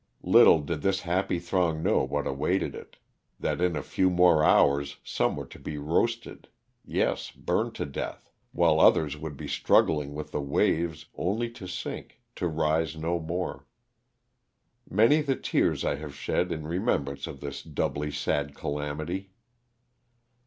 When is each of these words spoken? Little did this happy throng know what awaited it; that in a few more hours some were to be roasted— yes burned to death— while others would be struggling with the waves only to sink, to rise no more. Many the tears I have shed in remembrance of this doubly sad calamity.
Little 0.23 0.61
did 0.61 0.81
this 0.81 1.01
happy 1.01 1.37
throng 1.37 1.83
know 1.83 2.03
what 2.03 2.25
awaited 2.25 2.73
it; 2.73 2.97
that 3.39 3.61
in 3.61 3.75
a 3.75 3.83
few 3.83 4.09
more 4.09 4.43
hours 4.43 4.97
some 5.03 5.35
were 5.35 5.45
to 5.45 5.59
be 5.59 5.77
roasted— 5.77 6.47
yes 6.83 7.29
burned 7.29 7.75
to 7.75 7.85
death— 7.85 8.31
while 8.51 8.79
others 8.79 9.15
would 9.15 9.37
be 9.37 9.47
struggling 9.47 10.15
with 10.15 10.31
the 10.31 10.41
waves 10.41 11.05
only 11.13 11.51
to 11.51 11.67
sink, 11.67 12.19
to 12.37 12.47
rise 12.47 12.97
no 12.97 13.19
more. 13.19 13.67
Many 14.89 15.21
the 15.21 15.35
tears 15.35 15.85
I 15.85 15.97
have 15.97 16.15
shed 16.15 16.51
in 16.51 16.65
remembrance 16.65 17.27
of 17.27 17.39
this 17.39 17.61
doubly 17.61 18.09
sad 18.09 18.55
calamity. 18.55 19.29